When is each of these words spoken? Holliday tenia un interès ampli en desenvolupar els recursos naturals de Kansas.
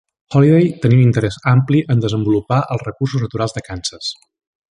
Holliday 0.37 0.63
tenia 0.85 0.97
un 0.99 1.03
interès 1.07 1.37
ampli 1.51 1.83
en 1.95 2.01
desenvolupar 2.05 2.59
els 2.77 2.87
recursos 2.89 3.25
naturals 3.27 3.57
de 3.59 3.65
Kansas. 3.71 4.11